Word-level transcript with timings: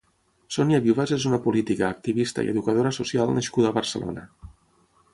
Sonia 0.53 0.79
Vivas 0.85 1.13
és 1.17 1.27
una 1.33 1.39
política, 1.43 1.91
activista 1.97 2.47
i 2.47 2.51
educadora 2.57 2.95
social 3.01 3.39
nascuda 3.39 3.73
a 3.75 3.77
Barcelona. 3.81 4.29